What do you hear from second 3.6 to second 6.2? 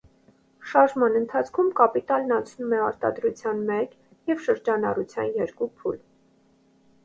մեկ և շրջանառության երկու փուլ։